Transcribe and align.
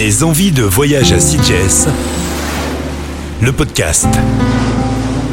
Des 0.00 0.24
envies 0.24 0.50
de 0.50 0.62
voyage 0.62 1.12
à 1.12 1.20
Sitges, 1.20 1.86
le 3.42 3.52
podcast. 3.52 4.08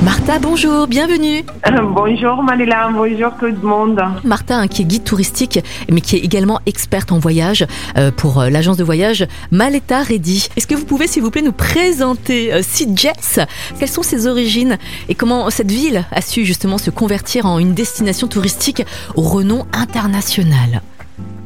Martha, 0.03 0.39
bonjour, 0.39 0.87
bienvenue. 0.87 1.45
Euh, 1.65 1.81
bonjour 1.83 2.43
Manila, 2.43 2.89
bonjour 2.91 3.31
tout 3.39 3.45
le 3.45 3.65
monde. 3.65 4.01
Martha, 4.25 4.57
hein, 4.57 4.67
qui 4.67 4.81
est 4.81 4.85
guide 4.85 5.05
touristique, 5.05 5.61
mais 5.89 6.01
qui 6.01 6.17
est 6.17 6.19
également 6.19 6.59
experte 6.65 7.13
en 7.13 7.19
voyage 7.19 7.65
euh, 7.97 8.11
pour 8.11 8.41
euh, 8.41 8.49
l'agence 8.49 8.75
de 8.75 8.83
voyage 8.83 9.25
Maleta 9.51 10.03
Ready. 10.03 10.49
Est-ce 10.57 10.67
que 10.67 10.75
vous 10.75 10.83
pouvez, 10.83 11.07
s'il 11.07 11.23
vous 11.23 11.31
plaît, 11.31 11.41
nous 11.43 11.53
présenter 11.53 12.51
euh, 12.51 12.61
Sitges? 12.61 13.13
Quelles 13.79 13.87
sont 13.87 14.03
ses 14.03 14.27
origines 14.27 14.77
et 15.07 15.15
comment 15.15 15.49
cette 15.49 15.71
ville 15.71 16.03
a 16.11 16.19
su 16.19 16.43
justement 16.43 16.77
se 16.77 16.89
convertir 16.89 17.45
en 17.45 17.57
une 17.57 17.73
destination 17.73 18.27
touristique 18.27 18.85
au 19.15 19.21
renom 19.21 19.65
international? 19.71 20.81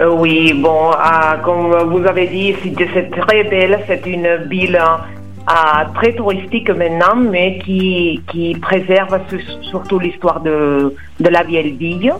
Oui, 0.09 0.53
bon, 0.53 0.91
euh, 0.91 1.37
comme 1.43 1.71
vous 1.89 2.05
avez 2.07 2.27
dit, 2.27 2.55
c'est 2.93 3.09
très 3.11 3.43
belle, 3.43 3.79
c'est 3.87 4.05
une 4.05 4.47
ville 4.49 4.79
euh, 4.81 5.83
très 5.95 6.13
touristique 6.13 6.69
maintenant, 6.69 7.15
mais 7.15 7.59
qui, 7.59 8.21
qui 8.31 8.55
préserve 8.55 9.19
su- 9.29 9.41
surtout 9.69 9.99
l'histoire 9.99 10.39
de, 10.39 10.93
de 11.19 11.29
la 11.29 11.43
vieille 11.43 11.71
ville. 11.71 12.13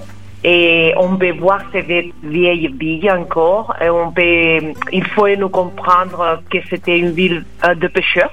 Et 0.43 0.93
on 0.97 1.15
peut 1.17 1.31
voir 1.33 1.61
ces 1.71 1.81
vie- 1.81 2.13
vieilles 2.23 2.67
villes 2.79 3.11
encore. 3.11 3.75
On 3.81 4.11
peut, 4.11 4.73
il 4.91 5.05
faut 5.13 5.27
nous 5.35 5.49
comprendre 5.49 6.41
que 6.49 6.57
c'était 6.69 6.97
une 6.97 7.11
ville 7.11 7.43
euh, 7.63 7.75
de 7.75 7.87
pêcheurs. 7.87 8.31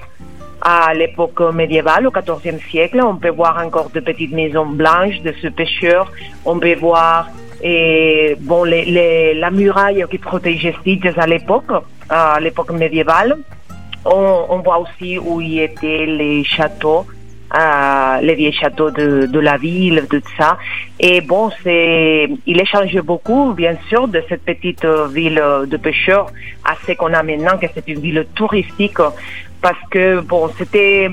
à 0.61 0.93
l'époque 0.93 1.39
médiévale, 1.53 2.05
au 2.07 2.11
XIVe 2.11 2.59
siècle. 2.69 2.99
On 3.11 3.15
peut 3.15 3.29
voir 3.41 3.55
encore 3.65 3.89
de 3.91 4.01
petites 4.01 4.33
maisons 4.33 4.65
blanches 4.65 5.21
de 5.21 5.33
ce 5.41 5.47
pêcheur. 5.47 6.11
On 6.45 6.59
peut 6.59 6.75
voir 6.75 7.27
et, 7.61 8.35
bon, 8.39 8.63
les, 8.63 8.85
les- 8.85 9.33
la 9.35 9.51
muraille 9.51 10.05
qui 10.09 10.17
protégeait 10.17 10.75
Sitges 10.83 11.17
à 11.17 11.27
l'époque, 11.27 11.71
à 12.09 12.39
l'époque 12.39 12.71
médiévale. 12.71 13.37
On, 14.05 14.45
on 14.49 14.59
voit 14.59 14.79
aussi 14.79 15.17
où 15.19 15.41
y 15.41 15.59
étaient 15.59 16.05
les 16.05 16.43
châteaux, 16.45 17.05
euh, 17.53 18.21
les 18.21 18.35
vieux 18.35 18.51
châteaux 18.51 18.91
de, 18.91 19.25
de 19.25 19.39
la 19.39 19.57
ville, 19.57 20.05
tout 20.09 20.21
ça. 20.37 20.57
Et 20.99 21.19
bon, 21.21 21.49
c'est, 21.63 22.29
il 22.45 22.61
a 22.61 22.65
changé 22.65 23.01
beaucoup, 23.01 23.53
bien 23.53 23.75
sûr, 23.89 24.07
de 24.07 24.23
cette 24.29 24.43
petite 24.43 24.85
ville 25.11 25.41
de 25.67 25.77
pêcheurs 25.77 26.27
à 26.63 26.75
ce 26.87 26.93
qu'on 26.93 27.13
a 27.13 27.23
maintenant, 27.23 27.57
que 27.57 27.67
c'est 27.73 27.87
une 27.89 27.99
ville 27.99 28.25
touristique, 28.35 28.99
parce 29.61 29.83
que 29.91 30.21
bon, 30.21 30.49
c'était 30.57 31.09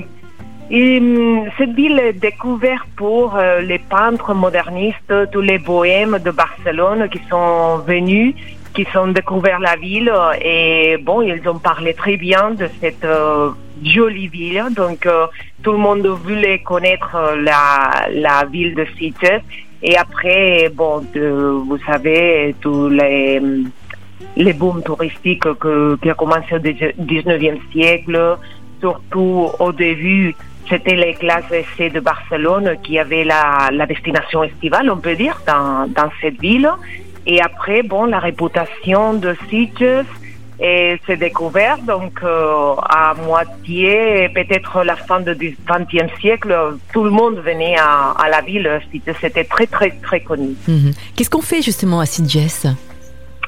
et, 0.69 0.97
hum, 0.99 1.45
cette 1.57 1.73
ville 1.73 1.99
est 1.99 2.13
découverte 2.13 2.87
pour 2.95 3.35
euh, 3.37 3.61
les 3.61 3.79
peintres 3.79 4.33
modernistes, 4.33 5.13
tous 5.31 5.41
les 5.41 5.59
bohèmes 5.59 6.17
de 6.23 6.31
Barcelone 6.31 7.07
qui 7.09 7.21
sont 7.29 7.77
venus, 7.87 8.35
qui 8.73 8.85
ont 8.95 9.07
découvert 9.07 9.59
la 9.59 9.75
ville 9.75 10.11
et 10.43 10.97
bon, 11.01 11.21
ils 11.21 11.41
ont 11.49 11.57
parlé 11.57 11.93
très 11.93 12.17
bien 12.17 12.51
de 12.51 12.67
cette 12.79 13.05
euh, 13.05 13.49
jolie 13.83 14.27
ville. 14.27 14.65
Donc 14.75 15.05
euh, 15.05 15.25
tout 15.63 15.71
le 15.71 15.77
monde 15.79 16.05
voulait 16.05 16.59
connaître 16.59 17.15
euh, 17.15 17.41
la, 17.41 18.07
la 18.11 18.45
ville 18.45 18.75
de 18.75 18.85
Sitges. 18.97 19.41
Et 19.81 19.95
après, 19.97 20.69
bon, 20.73 21.03
de- 21.13 21.61
vous 21.67 21.77
savez, 21.85 22.55
tous 22.61 22.89
les 22.89 23.41
les 24.35 24.53
booms 24.53 24.83
touristiques 24.83 25.51
que, 25.59 25.95
qui 26.01 26.09
a 26.09 26.13
commencé 26.13 26.53
au 26.53 26.59
19e 26.59 27.57
siècle, 27.71 28.37
surtout 28.79 29.49
au 29.59 29.71
début, 29.71 30.35
c'était 30.69 30.95
les 30.95 31.13
classes 31.13 31.51
essais 31.51 31.89
de 31.89 31.99
Barcelone 31.99 32.77
qui 32.83 32.99
avaient 32.99 33.23
la, 33.23 33.69
la 33.71 33.85
destination 33.85 34.43
estivale, 34.43 34.89
on 34.89 34.97
peut 34.97 35.15
dire, 35.15 35.41
dans, 35.45 35.87
dans 35.87 36.09
cette 36.21 36.39
ville. 36.39 36.69
Et 37.25 37.41
après, 37.41 37.83
bon, 37.83 38.05
la 38.05 38.19
réputation 38.19 39.13
de 39.13 39.35
Sitges 39.49 40.05
s'est 40.59 41.17
découverte, 41.17 41.83
donc 41.85 42.19
euh, 42.23 42.73
à 42.89 43.13
moitié, 43.13 44.27
peut-être 44.29 44.83
la 44.83 44.95
fin 44.95 45.19
du 45.19 45.57
XXe 45.67 46.11
siècle, 46.19 46.55
tout 46.93 47.03
le 47.03 47.11
monde 47.11 47.37
venait 47.49 47.75
à, 47.77 48.11
à 48.17 48.29
la 48.29 48.41
ville. 48.41 48.67
Sitges 48.91 49.23
était 49.23 49.43
très, 49.43 49.67
très, 49.67 49.91
très 50.01 50.21
connu. 50.21 50.55
Mhm. 50.67 50.93
Qu'est-ce 51.15 51.29
qu'on 51.29 51.41
fait 51.41 51.61
justement 51.61 51.99
à 51.99 52.05
Sitges? 52.05 52.65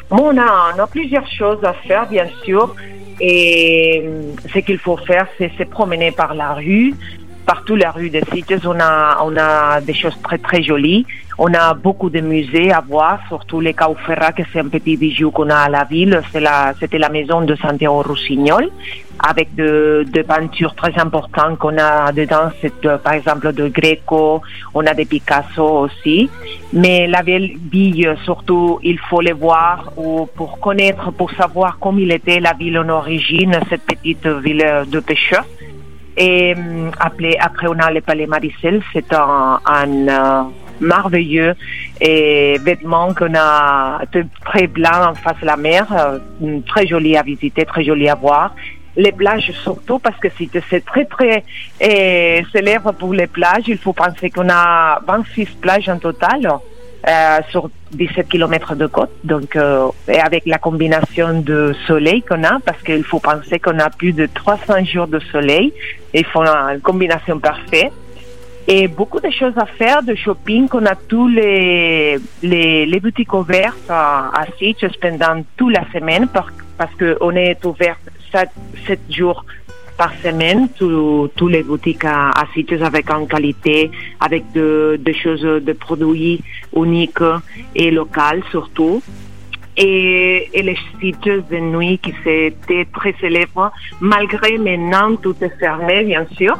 Bon, 0.09 0.31
on 0.34 0.38
a, 0.38 0.74
on 0.75 0.79
a 0.79 0.88
plusieurs 0.88 1.28
choses 1.28 1.63
à 1.63 1.74
faire, 1.74 2.08
bien 2.08 2.28
sûr. 2.44 2.75
Et 3.19 4.02
euh, 4.06 4.34
ce 4.53 4.59
qu'il 4.59 4.78
faut 4.78 4.97
faire, 4.97 5.28
c'est 5.38 5.52
se 5.57 5.63
promener 5.63 6.12
par 6.12 6.34
la 6.34 6.53
rue. 6.53 6.94
Partout 7.50 7.76
la 7.76 7.90
rue 7.90 8.12
de 8.12 8.22
Sitges, 8.32 8.68
on 8.68 8.80
a, 8.80 9.24
on 9.24 9.36
a 9.36 9.82
des 9.82 9.96
choses 9.96 10.16
très 10.22 10.38
très 10.38 10.62
jolies. 10.62 11.04
On 11.40 11.52
a 11.56 11.74
beaucoup 11.74 12.12
de 12.12 12.22
musées 12.22 12.72
à 12.72 12.80
voir, 12.80 13.22
surtout 13.28 13.60
les 13.60 13.74
Cauferra, 13.74 14.34
que 14.34 14.44
c'est 14.54 14.60
un 14.60 14.68
petit 14.68 14.98
bijou 14.98 15.32
qu'on 15.32 15.50
a 15.50 15.56
à 15.68 15.70
la 15.70 15.84
ville. 15.84 16.22
C'est 16.32 16.42
la, 16.42 16.76
c'était 16.80 17.00
la 17.00 17.09
maison 17.09 17.42
de 17.42 17.56
Santiago 17.56 18.04
Roussignol, 18.04 18.70
avec 19.32 19.56
de, 19.56 20.06
de 20.16 20.22
peintures 20.22 20.76
très 20.76 20.96
importantes 21.00 21.58
qu'on 21.58 21.76
a 21.80 22.12
dedans. 22.12 22.52
C'est 22.62 22.82
par 23.00 23.14
exemple 23.14 23.52
de 23.52 23.68
Greco, 23.68 24.44
on 24.76 24.86
a 24.86 24.94
des 24.94 25.06
Picasso 25.06 25.68
aussi. 25.86 26.30
Mais 26.72 27.08
la 27.08 27.24
ville, 27.24 27.58
surtout, 28.26 28.80
il 28.84 29.00
faut 29.09 29.22
les 29.22 29.34
voir 29.34 29.92
ou 29.98 30.28
pour 30.36 30.59
connaître, 30.59 31.09
pour 31.14 31.32
savoir 31.32 31.80
comment 31.82 31.98
il 31.98 32.12
était 32.12 32.40
la 32.40 32.54
ville 32.54 32.78
en 32.78 32.90
origine, 32.90 33.58
cette 33.70 33.86
petite 33.92 34.28
ville 34.28 34.84
de 34.88 35.00
pêcheurs. 35.00 35.46
Et 36.19 36.53
hum, 36.53 36.91
après, 37.00 37.38
on 37.68 37.80
a 37.80 37.90
le 37.91 38.02
Palais 38.02 38.28
Maricel, 38.28 38.84
c'est 38.91 39.13
un, 39.13 39.59
un 39.66 40.07
euh, 40.07 40.44
merveilleux 40.81 41.56
et 42.02 42.57
vêtement 42.62 43.13
qu'on 43.13 43.34
a 43.35 44.02
de 44.12 44.25
très 44.46 44.68
blanc 44.68 45.12
en 45.12 45.16
face 45.16 45.40
de 45.41 45.46
la 45.46 45.56
mer, 45.56 45.88
euh, 45.94 46.59
très 46.68 46.85
joli 46.85 47.16
à 47.16 47.24
visiter, 47.24 47.63
très 47.63 47.85
joli 47.85 48.09
à 48.09 48.16
voir. 48.16 48.53
Les 48.97 49.13
plages 49.13 49.52
surtout 49.63 50.00
parce 50.00 50.18
que 50.18 50.28
c'est 50.69 50.84
très 50.84 51.06
très 51.06 51.46
célèbre 52.52 52.91
pour 52.91 53.13
les 53.13 53.28
plages. 53.28 53.68
Il 53.68 53.78
faut 53.78 53.94
penser 53.94 54.29
qu'on 54.29 54.50
a 54.50 55.00
26 55.08 55.46
plages 55.62 55.88
en 55.88 56.00
total 56.00 56.50
euh, 57.08 57.40
sur 57.50 57.70
17 57.92 58.28
km 58.30 58.76
de 58.76 58.88
côte. 58.88 59.12
Donc, 59.24 59.56
euh, 59.56 59.88
et 60.08 60.20
avec 60.20 60.44
la 60.46 60.58
combinaison 60.58 61.40
de 61.42 61.74
soleil 61.88 62.22
qu'on 62.24 62.44
a, 62.44 62.60
parce 62.66 62.82
qu'il 62.84 63.04
faut 63.04 63.20
penser 63.20 63.60
qu'on 63.60 63.80
a 63.80 63.90
plus 63.90 64.12
de 64.14 64.28
300 64.34 64.86
jours 64.86 65.08
de 65.08 65.20
soleil, 65.32 65.74
il 66.14 66.26
faut 66.26 66.42
une 66.44 66.82
combinaison 66.82 67.40
parfaite. 67.40 67.92
Et 68.68 68.88
beaucoup 68.88 69.20
de 69.20 69.32
choses 69.32 69.58
à 69.58 69.66
faire, 69.66 70.04
de 70.04 70.14
shopping, 70.14 70.68
qu'on 70.68 70.86
a 70.86 70.94
tous 70.96 71.28
les, 71.28 72.20
les, 72.44 72.86
les 72.86 73.00
boutiques 73.00 73.34
ouvertes 73.34 73.90
à, 73.90 74.30
à 74.34 74.46
Sitges 74.59 74.96
pendant 75.02 75.42
toute 75.58 75.74
la 75.74 75.84
semaine, 75.92 76.28
par- 76.28 76.52
parce 76.78 76.94
qu'on 76.96 77.32
est 77.32 77.66
ouvert 77.66 77.98
7, 78.32 79.00
jours 79.09 79.44
par 80.00 80.14
semaine, 80.24 80.70
tous 80.78 81.48
les 81.50 81.62
boutiques 81.62 82.06
à, 82.06 82.30
à 82.30 82.46
avec 82.90 83.06
en 83.12 83.26
qualité, 83.26 83.92
avec 84.22 84.44
de- 84.54 84.98
des 85.08 85.14
choses, 85.14 85.42
de 85.70 85.74
produits 85.86 86.40
uniques 86.84 87.30
et 87.76 87.92
locaux 87.92 88.42
surtout. 88.50 88.96
Et, 89.76 90.50
les 90.70 90.78
sites 91.00 91.34
de 91.52 91.58
nuit 91.74 91.98
qui 92.04 92.14
étaient 92.26 92.88
très 92.98 93.14
célèbres, 93.24 93.68
malgré 94.14 94.58
maintenant 94.58 95.09
tout 95.24 95.36
est 95.42 95.56
fermé, 95.59 95.96
bien 96.14 96.26
sûr. 96.38 96.56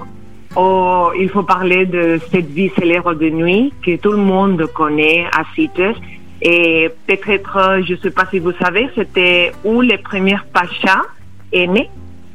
Oh, 0.56 1.12
il 1.24 1.30
faut 1.30 1.44
parler 1.44 1.86
de 1.86 2.20
cette 2.32 2.50
vie 2.58 2.72
célèbre 2.80 3.14
de 3.24 3.30
nuit 3.30 3.74
que 3.86 3.96
tout 4.04 4.12
le 4.20 4.24
monde 4.34 4.62
connaît 4.82 5.26
à 5.40 5.42
Sitges. 5.54 5.98
Et 6.42 6.90
peut-être, 7.08 7.54
je 7.88 7.94
ne 7.94 8.00
sais 8.04 8.12
pas 8.12 8.26
si 8.32 8.38
vous 8.40 8.56
savez, 8.64 8.90
c'était 8.96 9.52
où 9.64 9.80
les 9.82 9.98
premiers 10.10 10.44
pachas 10.54 11.04
est 11.52 11.68
né 11.68 11.90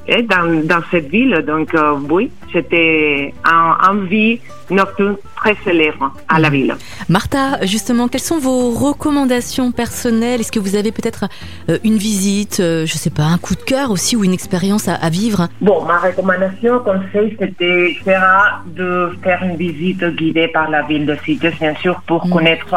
dans, 0.06 0.66
dans 0.66 0.82
cette 0.90 1.08
ville. 1.08 1.42
Donc 1.46 1.74
euh, 1.74 1.94
oui, 2.10 2.30
c'était 2.52 3.34
un, 3.44 3.76
un 3.90 3.96
vie 4.04 4.40
nocturne 4.70 5.16
très 5.36 5.56
célèbre 5.64 6.12
à 6.28 6.40
la 6.40 6.48
ville. 6.48 6.74
Martha, 7.08 7.64
justement, 7.66 8.08
quelles 8.08 8.20
sont 8.20 8.38
vos 8.38 8.70
recommandations 8.70 9.72
personnelles? 9.72 10.40
Est-ce 10.40 10.52
que 10.52 10.58
vous 10.58 10.76
avez 10.76 10.90
peut-être 10.92 11.26
euh, 11.68 11.78
une 11.84 11.96
visite, 11.96 12.60
euh, 12.60 12.86
je 12.86 12.94
sais 12.94 13.10
pas, 13.10 13.24
un 13.24 13.38
coup 13.38 13.54
de 13.54 13.60
cœur 13.62 13.90
aussi 13.90 14.16
ou 14.16 14.24
une 14.24 14.32
expérience 14.32 14.88
à, 14.88 14.94
à 14.94 15.10
vivre? 15.10 15.48
Bon, 15.60 15.84
ma 15.84 15.98
recommandation, 15.98 16.78
conseil, 16.80 17.36
c'était 17.38 17.96
sera 18.04 18.62
de 18.66 19.10
faire 19.22 19.42
une 19.42 19.56
visite 19.56 20.04
guidée 20.16 20.48
par 20.48 20.70
la 20.70 20.82
ville 20.82 21.04
de 21.06 21.16
Sitges, 21.24 21.58
bien 21.60 21.74
sûr, 21.76 22.00
pour 22.06 22.26
Mm. 22.26 22.30
connaître 22.30 22.74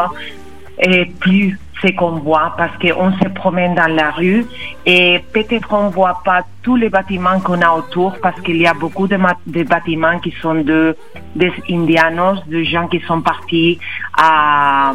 et 0.80 1.06
plus 1.06 1.58
ce 1.82 1.92
qu'on 1.92 2.18
voit, 2.18 2.54
parce 2.56 2.76
qu'on 2.78 3.12
se 3.12 3.28
promène 3.28 3.74
dans 3.74 3.92
la 3.94 4.10
rue 4.10 4.44
et 4.84 5.20
peut-être 5.32 5.72
on 5.72 5.90
voit 5.90 6.20
pas 6.24 6.42
tous 6.62 6.76
les 6.76 6.88
bâtiments 6.88 7.38
qu'on 7.40 7.60
a 7.62 7.70
autour, 7.70 8.16
parce 8.20 8.40
qu'il 8.40 8.56
y 8.56 8.66
a 8.66 8.74
beaucoup 8.74 9.06
de, 9.06 9.16
bâtiments 9.62 10.18
qui 10.18 10.32
sont 10.42 10.56
de 10.56 10.96
des 11.36 11.52
indianos, 11.70 12.44
de 12.46 12.62
gens 12.62 12.88
qui 12.88 13.00
sont 13.00 13.20
partis 13.20 13.78
à, 14.16 14.92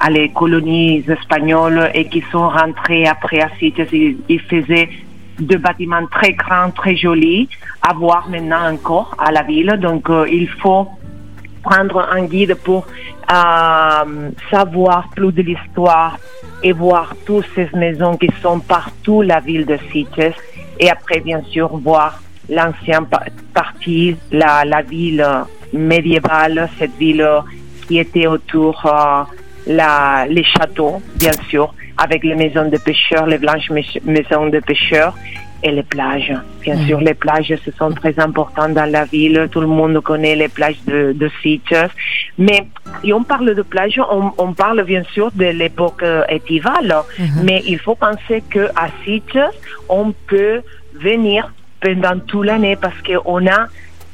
à 0.00 0.10
les 0.10 0.30
colonies 0.30 1.04
espagnoles 1.08 1.90
et 1.94 2.06
qui 2.08 2.22
sont 2.32 2.48
rentrés 2.48 3.06
après 3.06 3.40
à. 3.40 3.48
Ils, 3.60 4.16
ils 4.28 4.40
faisaient 4.40 4.88
de 5.38 5.56
bâtiments 5.56 6.06
très 6.06 6.32
grands, 6.32 6.70
très 6.70 6.96
jolis, 6.96 7.48
à 7.82 7.92
voir 7.92 8.28
maintenant 8.28 8.72
encore 8.72 9.14
à 9.18 9.30
la 9.32 9.42
ville. 9.42 9.78
Donc, 9.80 10.08
euh, 10.08 10.26
il 10.30 10.48
faut 10.48 10.88
prendre 11.64 11.98
un 11.98 12.24
guide 12.24 12.54
pour 12.56 12.86
euh, 12.86 14.30
savoir 14.50 15.08
plus 15.16 15.32
de 15.32 15.42
l'histoire 15.42 16.18
et 16.62 16.72
voir 16.72 17.14
toutes 17.26 17.46
ces 17.54 17.68
maisons 17.74 18.16
qui 18.16 18.28
sont 18.42 18.60
partout 18.60 19.22
la 19.22 19.40
ville 19.40 19.66
de 19.66 19.78
Sitges. 19.90 20.34
Et 20.78 20.90
après, 20.90 21.20
bien 21.20 21.42
sûr, 21.52 21.68
voir 21.78 22.20
l'ancienne 22.48 23.06
partie, 23.52 24.16
la, 24.30 24.64
la 24.64 24.82
ville 24.82 25.26
médiévale, 25.72 26.68
cette 26.78 26.96
ville 26.96 27.26
qui 27.86 27.98
était 27.98 28.26
autour 28.26 28.74
euh, 28.86 29.22
la, 29.66 30.26
les 30.28 30.44
châteaux, 30.44 31.00
bien 31.16 31.36
sûr, 31.48 31.74
avec 31.96 32.22
les 32.24 32.34
maisons 32.34 32.68
de 32.68 32.78
pêcheurs, 32.78 33.26
les 33.26 33.38
blanches 33.38 33.70
maisons 33.70 34.46
de 34.48 34.60
pêcheurs 34.60 35.14
et 35.64 35.70
les 35.70 35.82
plages. 35.82 36.32
Bien 36.60 36.76
sûr, 36.86 37.00
les 37.00 37.14
plages, 37.14 37.52
ce 37.64 37.70
sont 37.72 37.90
très 37.90 38.18
importantes 38.20 38.74
dans 38.74 38.90
la 38.90 39.04
ville. 39.04 39.48
Tout 39.50 39.60
le 39.60 39.66
monde 39.66 39.98
connaît 40.00 40.36
les 40.36 40.48
plages 40.48 40.78
de, 40.86 41.12
de 41.12 41.30
Sitges. 41.42 41.90
Mais 42.38 42.68
si 43.02 43.12
on 43.12 43.24
parle 43.24 43.54
de 43.54 43.62
plages, 43.62 44.00
on, 44.10 44.32
on 44.38 44.52
parle 44.52 44.84
bien 44.84 45.02
sûr 45.14 45.30
de 45.32 45.46
l'époque 45.46 46.04
estivale. 46.28 46.94
Mais 47.42 47.62
il 47.66 47.78
faut 47.78 47.94
penser 47.94 48.42
qu'à 48.50 48.88
Sitges, 49.04 49.56
on 49.88 50.12
peut 50.26 50.60
venir 50.94 51.52
pendant 51.80 52.18
toute 52.20 52.46
l'année 52.46 52.76
parce 52.76 53.00
qu'on 53.02 53.46
a 53.46 53.66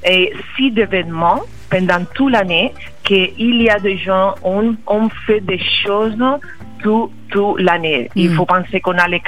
et, 0.04 0.32
six 0.56 0.72
événements 0.76 1.42
pendant 1.68 2.04
toute 2.14 2.32
l'année 2.32 2.72
qu'il 3.04 3.62
y 3.62 3.70
a 3.70 3.78
des 3.78 3.96
gens, 3.98 4.34
on, 4.42 4.74
on 4.86 5.08
fait 5.26 5.40
des 5.40 5.60
choses 5.84 6.16
toute 6.82 7.10
tout 7.30 7.56
l'année. 7.58 8.10
Il 8.16 8.34
faut 8.34 8.46
penser 8.46 8.80
qu'on 8.80 8.98
a 8.98 9.06
le 9.06 9.18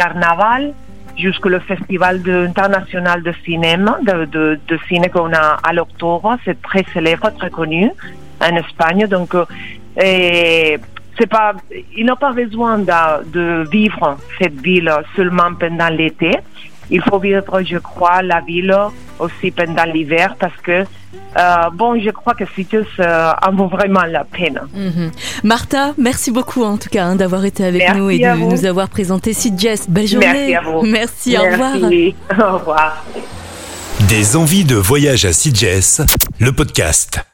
carnaval, 1.17 1.19
jusqu'au 1.19 1.61
festival 1.61 2.20
international 2.26 3.23
de 3.23 3.32
cinéma, 3.44 3.99
de, 4.03 4.25
de, 4.26 4.61
de 4.69 4.79
cinéma 4.88 5.09
qu'on 5.09 5.32
a 5.32 5.59
à 5.62 5.73
l'octobre. 5.73 6.37
C'est 6.44 6.61
très 6.62 6.85
célèbre, 6.93 7.31
très 7.38 7.50
connu 7.50 7.91
en 8.41 8.56
Espagne. 8.56 9.06
Donc, 9.06 9.35
et 10.03 10.79
c'est 11.19 11.29
pas, 11.29 11.55
il 11.97 12.06
n'a 12.06 12.17
pas 12.17 12.32
besoin 12.32 12.79
de, 12.79 13.25
de, 13.31 13.69
vivre 13.70 14.17
cette 14.38 14.61
ville 14.61 14.91
seulement 15.14 15.55
pendant 15.59 15.88
l'été. 15.88 16.31
Il 16.91 17.03
faut 17.03 17.19
vivre, 17.19 17.62
je 17.62 17.79
crois, 17.79 18.23
la 18.23 18.41
ville 18.41 18.75
aussi 19.19 19.50
pendant 19.50 19.85
l'hiver 19.85 20.37
parce 20.38 20.56
que 20.62 20.85
euh, 21.37 21.70
bon, 21.73 21.99
je 21.99 22.11
crois 22.11 22.35
que 22.35 22.44
Citus 22.55 22.87
euh, 22.99 23.32
en 23.47 23.53
vaut 23.53 23.69
vraiment 23.69 24.03
la 24.03 24.25
peine. 24.25 24.61
Mhm. 24.75 25.11
Martha, 25.44 25.94
merci 25.99 26.31
beaucoup 26.31 26.62
en 26.62 26.76
tout 26.76 26.91
cas 26.91 27.06
hein, 27.06 27.17
d'avoir 27.17 27.44
été 27.44 27.64
avec 27.64 27.94
nous 27.94 28.11
et 28.11 28.19
de 28.19 28.37
nous 28.37 28.64
avoir 28.64 28.88
présenté 28.88 29.32
Jess. 29.56 29.88
Belle 29.88 30.06
journée. 30.06 30.26
Merci 30.26 30.55
à 30.55 30.61
vous. 30.61 30.82
Merci, 30.82 31.37
au 31.38 31.43
revoir. 31.43 31.75
Au 32.53 32.59
revoir. 32.59 33.05
Des 34.09 34.37
envies 34.37 34.64
de 34.64 34.76
voyage 34.76 35.25
à 35.25 35.32
Sitges, 35.32 36.03
le 36.41 36.53
podcast. 36.53 37.31